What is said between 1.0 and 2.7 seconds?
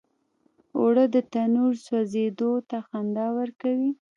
د تنور سوزیدو